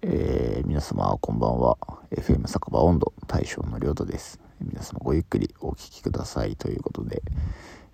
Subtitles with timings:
[0.00, 1.76] えー、皆様こんばんは。
[2.12, 4.38] FM 酒場温度大将の亮太です。
[4.60, 7.20] 皆様ごゆっくりお聴きくださいということで、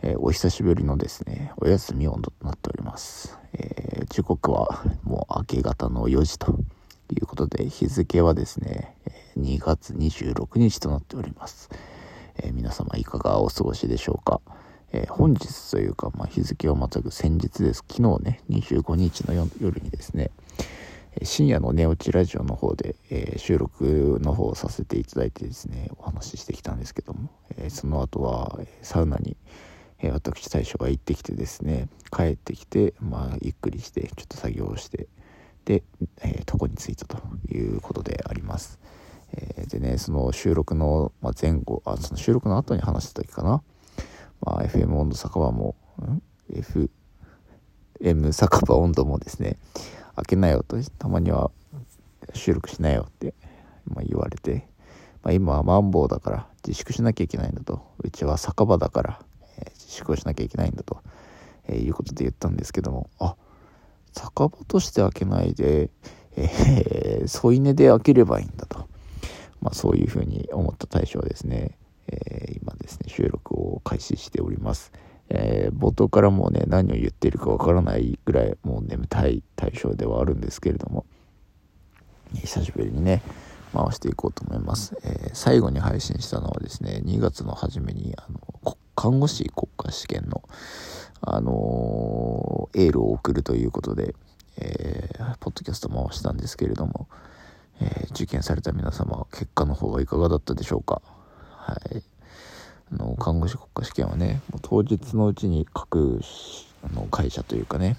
[0.02, 6.58] えー、お久しぶりのですねお休み温度となっております、えー、時刻はもう明け方の4時と
[7.10, 8.94] いうことで日付はですね
[9.38, 11.70] 2月26日となっております、
[12.36, 14.42] え皆様いかがお過ごしでしょうか。
[14.92, 17.82] え、本日というか、まあ、日付はまたぐ先日です。
[17.90, 20.30] 昨日ね、25日の夜にですね、
[21.24, 29.36] 深夜の寝落ちラジオの方で、えー、収録の方をさせていただいてですねお話ししてきたんですけども、えー、その後はサウナに、
[30.00, 35.08] え、私大将が行ってきてですね帰ってきて、まあ、ゆっくりしてちょっと作業をして
[35.64, 35.82] で、
[36.22, 37.18] えー、床に着いたと
[37.50, 38.78] いうことであります、
[39.32, 43.62] えでねその収録の、前後あその収録の後に話した時かな、
[44.42, 46.22] まあ、FM 温度酒場も、ん
[48.02, 49.56] ？FM 酒場温度もですね
[50.16, 51.50] 開けなよとたまには
[52.34, 53.34] 収録しなよって、
[53.86, 54.66] まあ、言われて、
[55.22, 57.82] まあ、今はマンボウだから自粛しなきゃいけないんだと。
[57.98, 59.20] うちは酒場だから、
[59.58, 60.98] えー、自粛をしなきゃいけないんだと、
[61.66, 63.10] えー、いうことで言ったんですけども。
[63.18, 63.36] あ
[64.14, 65.90] 酒場として開けないで、
[66.36, 68.88] えー、添い寝で開ければいいんだと、
[69.60, 71.76] まあ、そういうふうに思った対象はですね、
[72.06, 74.92] えー、今ですね収録を開始しております。
[75.30, 81.06] えー、冒頭からもうね何を言っているかわからないぐらいもう眠たい対象ではあるんですけれども
[82.34, 83.22] 久しぶりにね
[83.72, 90.42] 回していこうと思います、えー、最後に配信したのはですね2月の初めにあの看護師国家試験の
[91.26, 94.14] あのー、エールを送るということで、
[94.58, 97.08] えー、ポッドキャスト回したんですけれども、
[97.80, 101.00] え受験された皆様結果の方はいかがだったでしょうか？
[101.48, 102.02] はい。
[102.94, 106.20] あの看護師国家試験はねもう当日のうちに各
[106.84, 107.96] あの会社というかね、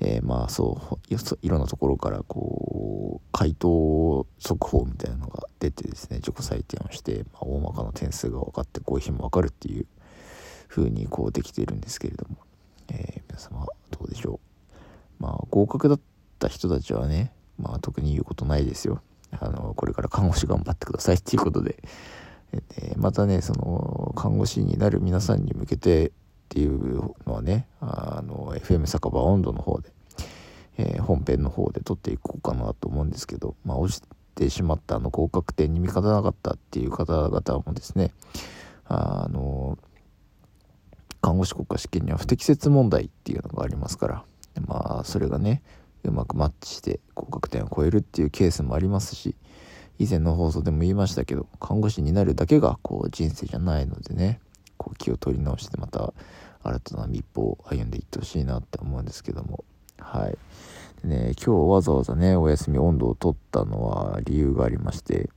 [0.00, 9.86] えー、まあそういろんなところからこう回答速報みたいなのが出てですね自己採点をして、まあ、大まかな点数が分かって合否も分かるっていう
[10.68, 12.36] 風にこうできているんですけれども、
[12.88, 14.40] えー、皆様どうでしょ
[15.20, 15.22] う。
[15.22, 16.00] まあ合格だっ
[16.38, 19.02] た人たちはねまあ特に言うことないですよ。
[19.38, 21.82] あのこれから看護師頑張ってくださいっていうことで。
[22.52, 26.12] でまたねその看護師になる皆さんに向けてっ
[26.48, 29.90] ていうのはねあの FM 酒場温度の方で、
[30.78, 34.02] えー、本編の方で撮っていこうかなと思うんですけど、まあ、落ち
[34.34, 38.12] てしまったあの合格点に見方なかったっていう方々もですね
[38.84, 39.78] あの
[41.20, 44.24] 看護師国家試験には不適切問題っていうのがありますから
[44.66, 45.62] まあそれがね
[46.04, 49.34] うまくマッチして合格点を超えるっていうケースもありますし
[49.98, 54.40] 以前の放送でも言いましたけど看護師になるだけがこう人生じゃないのでね
[54.76, 56.12] こう気を取り直してまた
[56.62, 59.64] 新たな一歩を歩んでいってほしいなって思うんですけども。
[59.98, 60.38] はい。
[61.02, 65.30] でね今日わざわざねお休み温度を取ったのは理由がありまして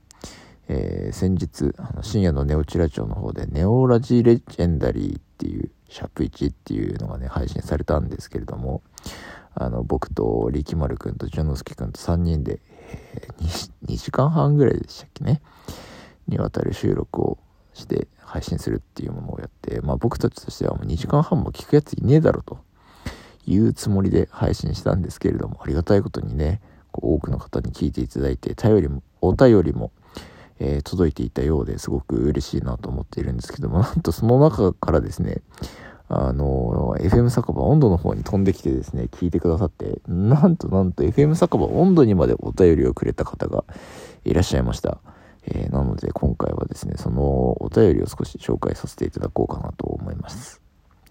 [0.72, 8.80] えー、先日あの深夜のネオチラチョの方でネオラジレジェンダリーっていうシャープ1っていうのがね配信されたんですけれども
[9.56, 12.60] あの僕と力丸くんと淳之介くんと3人で、
[13.86, 15.40] 2, 時間半ぐらいでしたっけね。
[16.28, 17.38] にわたる収録を
[17.74, 22.58] して配信するっていうものをやって、まあ、僕たちとしてはもう2時間半も聞くやついねえだろと。
[23.46, 26.60] いうつもりで配信したんですけれどもありがたいことにね
[26.92, 29.92] こう多くの方に聞いていただいて頼りもお便りも、
[30.58, 35.42] えー、届いていたようですごく嬉しいなと思っているんですけどもなんとその中からですね
[36.12, 43.64] あの、FM 酒場温度の方に飛んできてですね、聞いてくださって、なんとなんと FM 酒場温度にまでお便りをくれた方が
[44.24, 44.98] いらっしゃいました。
[45.46, 47.22] えー、なので今回はですね、その
[47.62, 50.60] お便りを少し紹介させていただこうかなと思います。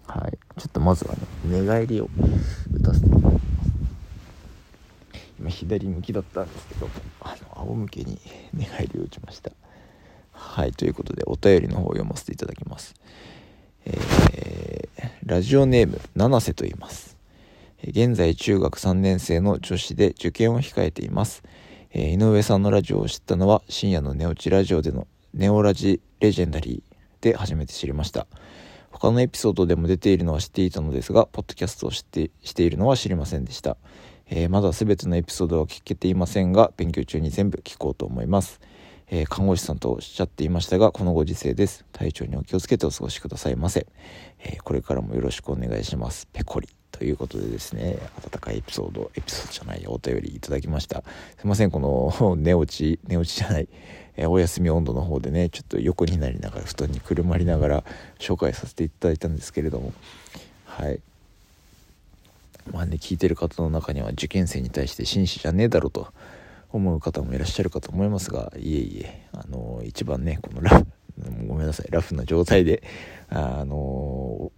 [0.06, 0.38] はい。
[0.60, 2.10] ちょっとまずはね、寝返りを
[2.74, 3.40] 打たせていただきます。
[5.40, 6.90] 今左向きだったんですけど、
[7.22, 8.20] あの、仰向けに
[8.52, 9.50] 寝返りを打ちました。
[10.32, 10.72] はい。
[10.72, 12.94] ということで、お便りの方を読ませていただきます。
[13.86, 14.39] えー、
[15.30, 17.16] ラジオネーム七瀬と言います。
[17.84, 21.44] 現在中学3年生の女子で受験を控えています、
[21.92, 28.26] えー、井上さんのラジオを知ったのは深夜の寝落ちラジオでのネオラジレジェンダリーで初めて知りました。
[28.90, 33.76] 他のエピソードでも出ているのは知っていたのですがポッドキャストを知ってしているのは知りませんでした、
[34.26, 38.60] えー、まだ全てのエピソードは聞けていませんが勉強中に全部聞こうと思います。
[39.12, 41.84] えー、看護師さんとおっしゃっていましたが、このご時世です。
[41.92, 43.88] 体調にお気をつけてお過ごしくださいませ。
[44.38, 46.28] えー、これからもよろしくお願いします。
[46.32, 46.68] ペコリ。
[46.92, 51.02] ということでですね、温かいエピソード、エピソードじゃない、お便りいただきました。
[51.38, 53.68] すいません、この 寝落ち、寝落ちじゃない、
[54.16, 57.84] えー、お休み温度の方でね、ちょっと横になりながら、布団にくるまりながら
[58.20, 59.92] 紹介させていただいたんですけれども、
[60.66, 61.00] はい。
[62.70, 66.12] まあね、聞いてる方の中には受験生に対して紳士じゃねえだろと
[66.72, 70.86] 思う方もいらっしゃるかと思いますがいえいえあの一番ねこのラフ
[71.46, 72.82] ごめんなさいラフな状態で
[73.28, 74.52] あのを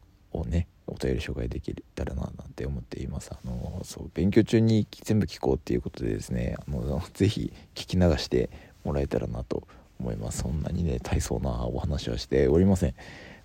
[0.46, 3.30] ねお便り紹介できたらななんて思っています。
[3.32, 8.50] あのそう勉強中に全部聞こうっていうことでですねあの ぜひ聞き流して
[8.84, 9.62] もらえたらなと
[9.98, 10.38] 思います。
[10.42, 12.94] そんなにね大層なお話はしておりません。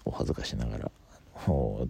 [0.06, 0.92] お恥ずかしながら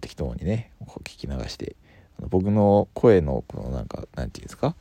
[0.00, 1.76] 適当にね聞き流して
[2.18, 4.74] あの僕の声のこのなんかなんていうんですか？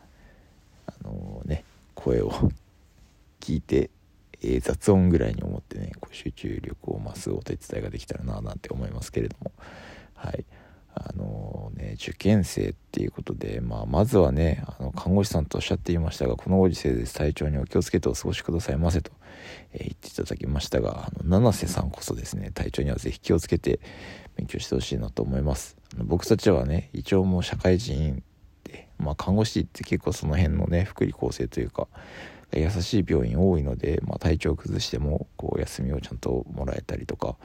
[0.87, 1.56] あのね
[2.07, 2.31] 声を
[3.41, 3.89] 聞いて、
[4.41, 9.51] えー、雑音ぐらいに思ってねこう集中力を増すお手伝いができたらななんて思いますけれども。
[10.15, 10.45] はい。
[10.99, 17.13] あのね受験生っていうことで、まあ、まずはねあの看護師さんとおっしゃっていましたがこのご時世です。
[17.13, 19.11] 体調にお気をつけてお過ごしくださいませと、
[19.73, 23.79] えー、言っていただきましたがあの七瀬さんこそですね体調には是非気をつけて
[24.35, 25.77] 勉強してほしいなと思います。
[25.97, 28.23] 僕たちはね一応もう社会人、
[28.99, 31.87] まあ、看護師って結構その辺のね福利厚生というか
[32.53, 37.35] 優しい病院多いので、まあ、体調崩してもこう休みをちゃんともらえたりとか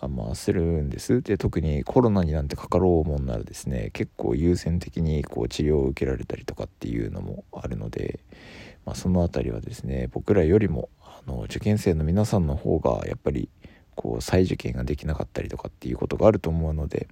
[0.00, 1.22] あまあするんです。
[1.22, 8.20] で特にコロナになんてかかろうもんならですね結構優先的にこう治療を受けられたりとかっていうのもあるので、
[8.84, 13.48] まあ、その辺りはですね僕らよりもあの受験生の皆さんの方がやっぱり
[13.94, 17.08] こう再受験ができなかったりとかっていうことがあると思うので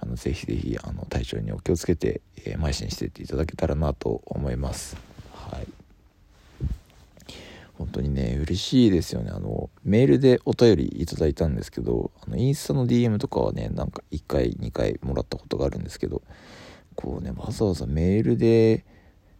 [0.00, 4.96] あのぜひぜひあの体調にお気をつけて、えー、邁進していっていただけたらなと思います。
[5.32, 5.66] はい。
[7.78, 9.30] 本当にね嬉しいですよね。
[9.32, 16.22] あのメールでお便りいただいたんですけどあのインスタの DM とかはねなんか1回2回もらったことがあるんですけど
[16.94, 18.84] こうねわざわざメールで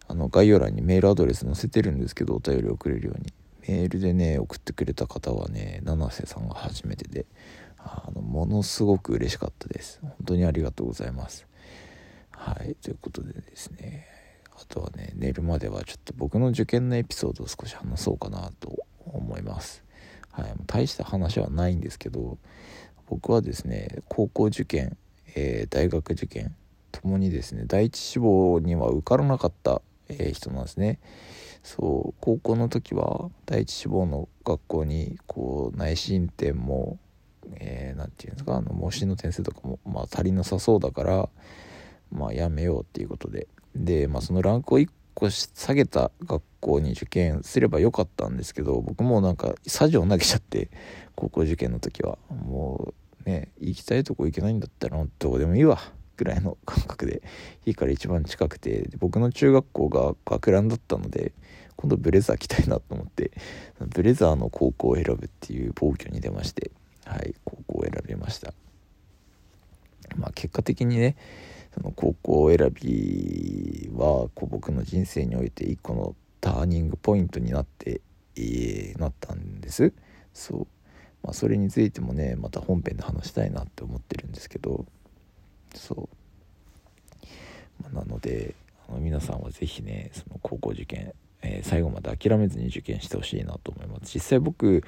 [0.07, 3.33] あの概要欄にメールアドレス載せてるんですけどお便り送れるように。
[3.67, 7.25] メールでね送ってくれた方はね七瀬さんが初めてで
[7.77, 9.99] あのものすごく嬉しかったです。
[10.01, 11.47] 本当にありがとうございます。
[12.31, 14.07] はいということでですね。
[14.57, 18.75] あとはね寝るまではちょっと僕の受験のエピソードを少し話そうかなと
[19.05, 19.83] 思います。
[20.31, 22.37] はい大した話はないんですけど
[23.07, 24.97] 僕はですね高校受験、
[25.35, 26.55] えー、大学受験
[26.91, 30.99] ともにですね第一志望には受からなかった、えー、人なんですね。
[31.65, 36.99] そう高校の時は第一志望の学校にこう内申点も
[37.49, 41.27] 何、えー、て言うんですかあの模試の点数とかも、まあ、足りなさそうだから
[42.11, 43.47] まあやめようっていうことで。
[43.75, 50.69] で、まあ、そのランクを1個下げた学校に受験すればよかったんですけど僕もなんかさじを投げちゃって
[51.15, 52.19] 高校受験の時は。
[52.29, 52.93] も
[53.25, 55.79] うね行きたいとこ行けないんだったらどこでもいいわ。
[56.17, 57.21] ぐらいの感覚で
[57.65, 61.33] いいから一番近くて僕の中学校が学ランだったので
[61.75, 63.31] 今度ブレザー着たいなと思って
[63.79, 66.71] ブレザーの高校を選ぶっていう暴挙に出まして
[67.05, 68.53] はい高校を選びました。
[70.15, 71.17] まあ結果的にね
[71.73, 78.01] その高校選びはこう僕の人生において一個のターニングポイントになって、
[78.37, 79.93] えー、なったんです。
[80.33, 80.67] そう、
[81.23, 84.85] まあ、それについてもねまた本編で話したいなって思ってるんですけど
[85.79, 86.09] そ
[87.21, 87.23] う、
[87.83, 88.55] まあ、なので
[88.89, 94.13] あの皆さんは是非ねその高校受験、え、最後まで諦めずに受験してほしいなと思います。
[94.13, 94.83] 実際僕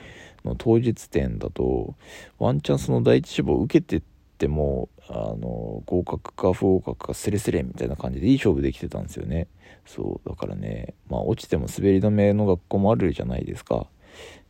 [0.45, 1.95] の当日点だと
[2.39, 4.01] ワンチャンその第一志望受けてっ
[4.37, 9.47] てもあの合格か不合格かスレスレみたいな感じでいい勝負できてたんですよね。
[9.85, 10.29] そう。
[10.29, 13.87] だからねまあ落ちても滑り止めの学校もあるじゃないですか、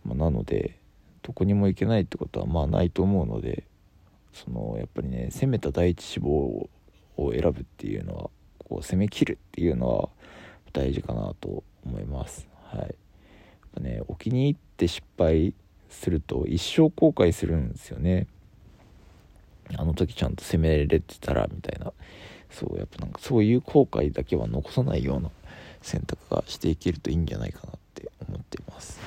[0.04, 0.78] まあ、なので
[1.22, 3.66] どこにも行けないってことはまあないと思うので
[4.46, 6.70] そのやっぱりね攻めた第一志望
[7.18, 8.30] を選ぶっていうのは
[8.60, 10.10] こう攻めきるっていうのは
[10.74, 12.48] 大事かなと思います。
[12.72, 12.80] はい。
[12.82, 12.90] やっ
[13.76, 15.54] ぱねお気に入って失敗
[15.90, 18.28] すると一生後悔するんですよね。
[19.76, 21.92] あの時ちゃんと攻めれてたらみたいな。
[22.50, 25.30] そうやっぱなんかそういう後悔だけは残さないような
[25.82, 29.00] 選択がしていけるといいんじゃないかなって思っています、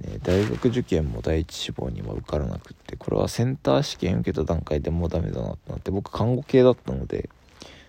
[0.00, 7.30] ね、大学受験も第一志望には受からなくってこれはセンター試験受けた段階でもうダメだなってなって僕看護系だったので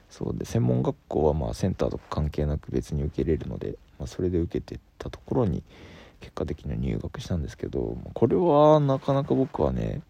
[0.10, 5.64] そうで専門学校はまあセンターとか関係なく別に受けれるので、まあ、それで受けてたところに
[6.20, 10.02] 結果的に入学したんですけどこれはなかなか僕はね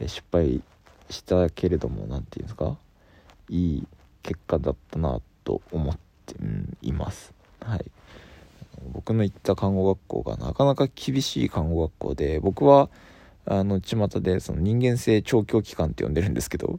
[0.00, 0.62] 失敗
[1.10, 2.76] したけれども何て言うんですか
[3.48, 3.86] いい
[4.22, 5.98] 結果だったなと思って、
[6.82, 7.32] います。
[7.60, 7.84] はい。
[9.08, 12.90] 僕の行った看護学校がなかなか厳しい看護学校で僕は
[13.46, 16.78] あの巷でその人間性調教機関って呼んでるんですけど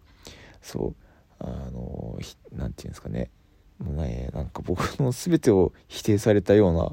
[0.62, 2.20] そうあの
[2.52, 3.32] 何て言うんですかね。
[3.80, 6.92] もうねなんか僕の全てを否定されたような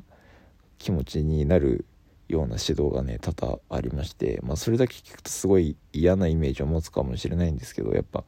[0.79, 1.85] 気持ちになる
[2.29, 8.25] ような指導がね多々ありまして、まあ、それだけ聞くとすごい嫌なイメージを持つかもしれないんですけどやっぱ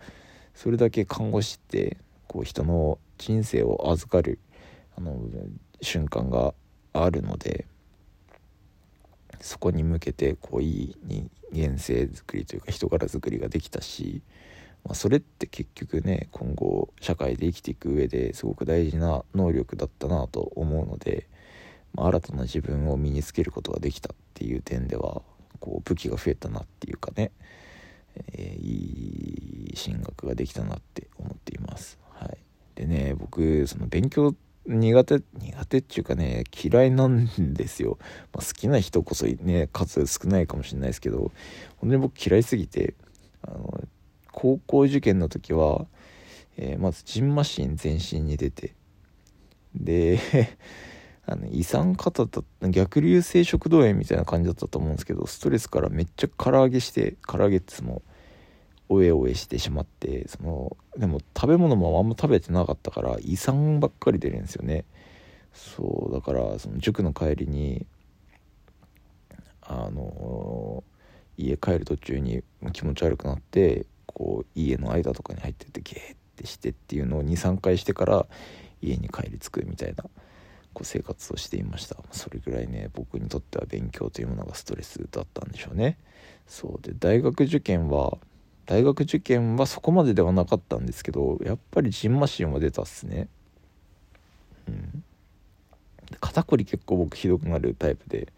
[0.54, 1.96] それだけ看護師って
[2.26, 4.40] こう人の人生を預かる
[4.98, 5.16] あの
[5.80, 6.52] 瞬間が
[6.92, 7.66] あるので
[9.40, 14.22] そこに向けてこういい人間性づくりというか人柄づくりができたし、
[14.84, 21.28] まあ、それって結局ね今後社会で生きていく上ですごく大事な能力だったなと思うので、
[21.94, 25.22] まあ、新たな自分を身につけることができたっていう点では
[25.60, 27.32] こう武器が増えたなっていうかね、
[28.32, 31.98] えー、いい進学ができたなって思っています。
[32.10, 32.38] はい、
[32.74, 34.34] でね僕その勉強
[34.68, 37.98] 苦手苦手っていうかね嫌いなんですよ、
[38.32, 41.32] まあ、好きな人こそね数少ないかもしれないですけど
[41.78, 42.94] 本当に僕嫌いすぎて
[43.42, 43.82] あの
[44.30, 45.86] 高校受験の時は、
[46.58, 48.74] えー、まずジンマシン全身に出て
[49.74, 50.20] で
[51.24, 58.02] あの胃酸過多だった逆流性食道炎みたいな感じだったと思うんですけどストレスからめっちゃ唐揚げして唐揚げっつも
[58.88, 64.84] おえおえしてしまってそのでも食べ物もあんま食べてなかったから胃酸ばっかり出るんですよね。
[65.52, 67.86] そうだからその塾の帰りに
[69.62, 70.82] あの
[71.36, 72.42] 家帰る途中に
[72.72, 78.26] 気持ち悪くなってこう家の間とかに入っててゲーってしてっていうのを23回してから
[78.80, 80.04] 家に帰り着くみたいな
[80.72, 81.96] こう生活をしていました。
[82.12, 85.98] それぐらいね僕にとっては勉強というものがストレスだったんでしょうね。
[86.46, 86.82] そう。
[86.82, 88.18] で大学受験は
[88.68, 93.28] 大学受験はそこまでではなかったんですけどやっぱりジンマシンは出たっすね。
[94.68, 95.04] うん。
[96.20, 98.30] 肩こり結構僕ひどくなるタイプで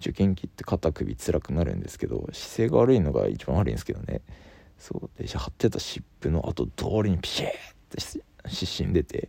[0.00, 4.22] 受験期って肩首辛くなるんですけど姿勢が悪いのが一番悪いんですけどね。
[4.78, 5.22] そう。
[5.22, 7.46] で貼ってた湿布の後通りにピシッ
[7.90, 8.00] て
[8.48, 9.28] 湿疹出て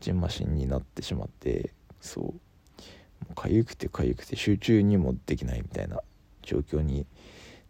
[0.00, 6.00] ジンマシンになってしまってそう痒くて痒くて集中にもできないみたいな
[6.40, 7.04] 状況に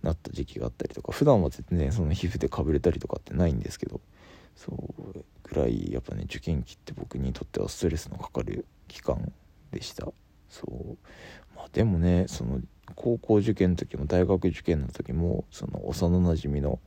[0.02, 4.00] なった時期があったりとか普段は全然その皮膚でかぶれたりとかってないんですけど
[4.56, 9.32] そうぐらいやっぱね受験期って僕にとってはストレスのかかる期間
[9.70, 10.08] でした。
[10.48, 10.96] そう。
[11.56, 12.60] まあでもねその
[12.94, 16.80] 高校受験の時も大学受験の時もその幼なじみの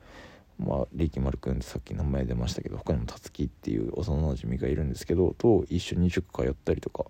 [0.59, 7.05] まあ、力丸くんってさっき名前出ましたけど他にもたつきっていう幼なじみがいるんですけどと一緒に塾通ったりとか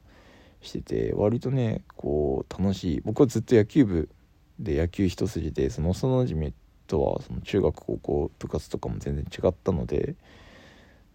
[0.61, 3.01] してて割とねこう楽しい。
[3.03, 4.09] 僕はずっと野球部
[4.63, 6.53] で野球一筋でその幼なじみ
[6.87, 10.15] とはその中学高校部活とかも全然違ったので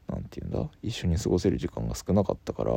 [0.08, 2.72] 何て言うんだ一緒に過ごせる時間が少なかったから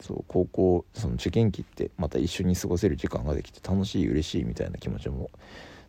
[0.00, 5.30] そう高校その受験期ってまた一緒に過ごせる時間ができて楽しい嬉しいみたいな気持ちも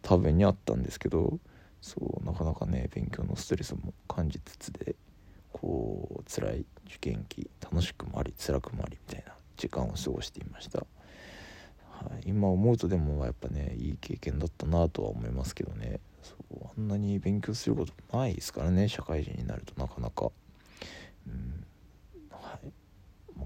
[0.01, 1.39] 多分にあったんですけど
[1.81, 4.95] そうなかなかね勉強のストレスも感じつつで
[5.51, 10.85] こう辛い受験期楽しくもあり辛くもありみたいな時間を過ごしていました、
[12.09, 15.99] はい、今思うとでもやっぱねいい経験だったなとは思いますけどね。
[16.21, 20.31] そうあんなに勉強することないですからね社会人になるとなかなか。
[21.27, 21.65] うん。
[22.31, 22.71] はい。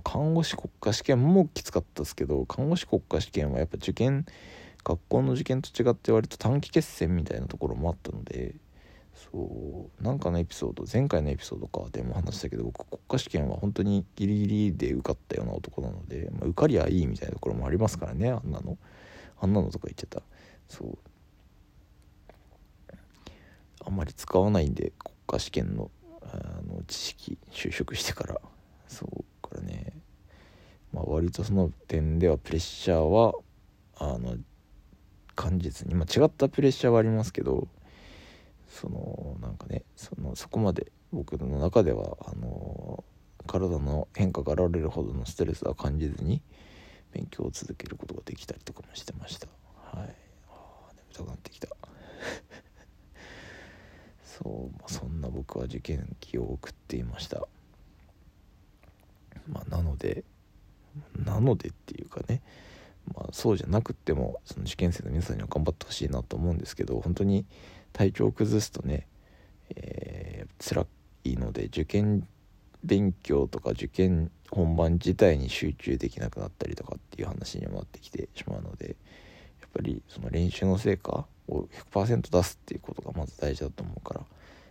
[0.03, 4.25] 看護師国家試験もきつかったですけど看護師国家試験はやっぱ受験
[4.83, 8.55] 学校の受験と違って割と短期決戦みたいなところもあったので
[9.17, 18.77] そうなんかのエピソード前回のエピソードかでも話したけど僕国家試験は本当にギリギリで受かったような男なので、まあ、受かりゃいいみたいなところもありますからねあんなの。
[19.39, 20.21] あんなのとか言っちゃった。
[20.67, 20.97] そう。
[23.85, 28.39] あんまり使わないんで国家試験のあの知識就職してから。
[28.87, 29.93] そうからね。
[30.93, 33.33] まあ割とその点ではプレッシャーは
[33.97, 34.37] あの
[35.35, 37.67] 感じずに、まあ、違ったプレッシャーはありますけど
[38.69, 43.03] そのなんかねそのそこまで僕の中ではあの
[43.45, 46.41] 体の変化が現れるほどのストレスは感じずに
[47.13, 49.47] 勉強を続けることができたりとかもしてました。
[49.97, 50.15] はい。
[50.49, 51.69] あ眠たくなってきた。
[54.23, 57.47] そう、まあ、そんな僕は受験期を送っていました。
[59.47, 60.25] まあなので
[61.15, 62.41] なのでっていうかね
[63.13, 67.45] まあ、そうじゃなくってもその受験生の皆さんには頑張ってほしいなと思うんですけど本当に
[67.97, 69.07] 体調を崩すとね、
[69.75, 70.85] えー、辛
[71.23, 72.27] いので受験
[72.83, 78.95] 勉強とか受験本番自体に集中できなくなったりとかっていう話にもなってきてしまうので
[79.59, 84.21] やっぱりその練習の成果を100%出すっていうことがまず大事だと思うから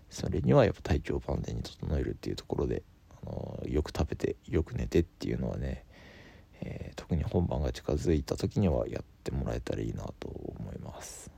[0.09, 5.85] それにはやっぱ体調を万全に整えるっていうところで、あのよく食べてよく寝てっていうのはね
[6.63, 11.36] えー、特に本番が近づいた時にはやってもらえたらいいなと思います。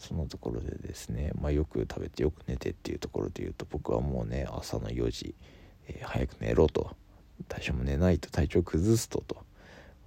[0.00, 5.34] そのところでですね、まあ、よく食べてよく寝てっていうところで言うと僕はもうね朝の4時、
[5.86, 6.96] えー、早く寝ろと。
[7.50, 9.36] 最初も寝ないと体調崩すとと。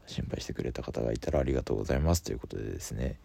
[0.06, 3.20] 心配してくれた方がいたらありがとうございますということでですね。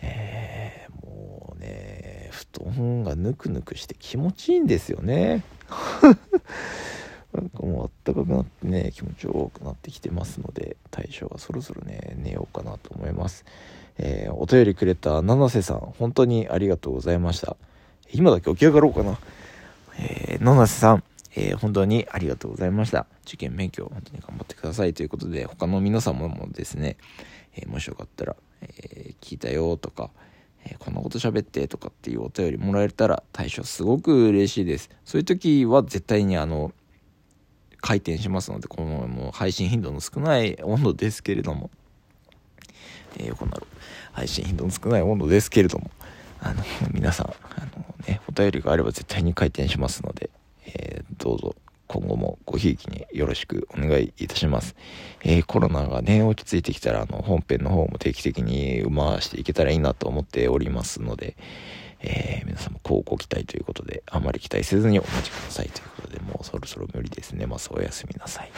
[0.00, 5.44] えー、もうね布団がぬくぬくして気持ちいいんですよね。
[7.32, 13.44] なんかもうあったかくなってね気持ちよくなってきてますので対象はそろそろね寝ようかなと思います
[13.98, 17.56] えー、お便りくれた七瀬さん本当にありがとうございました
[18.10, 19.18] 今だけ起き上がろうかな
[19.98, 23.06] えー、七瀬さんえー、本当にありがとうございました。
[23.26, 26.96] 受験勉強、本当に頑張ってくださいということで、他の皆様もですね、
[27.56, 30.10] えー、もしよかったら、え、聞いたよとか、
[30.64, 34.90] えこんなこと喋ってとかっていうお便りもらえたら対象すごく嬉しいです。
[35.04, 36.72] そういう時は絶対にあの、
[37.82, 41.70] 回転しますので、このもう配信頻度の少ない温度ですけれども、
[43.18, 43.66] えー、横なる
[44.12, 45.90] 配信頻度の少ない温度ですけれども、
[46.40, 46.62] あの、
[46.92, 47.32] 皆さん、あ
[47.76, 50.30] のね、お便りがあれば絶対に回転しますので、
[50.64, 51.54] えー、どうぞ
[51.88, 54.74] 今後もごひいきによろしくお願いいたします。
[55.22, 61.36] えー、コロナがね、落ち着いてきたら、あの、本編の方も定期的に回していけたらいいなと思っておりますので、
[62.02, 67.46] えー、皆さんもこうご期待ということで、あまり期待せずにお待ちくださいということで、もうそろそろ無理ですね。
[67.46, 68.50] まあ、おやすみなさい。